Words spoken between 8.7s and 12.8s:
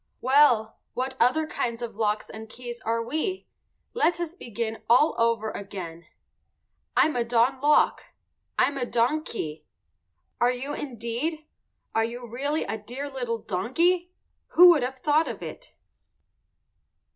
a don key. Are you indeed? Are you really a